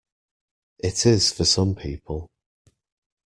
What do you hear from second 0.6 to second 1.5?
It is for